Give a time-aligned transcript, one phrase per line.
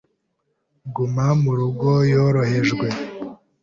[0.95, 2.87] Guma mu rugo yorohejwe,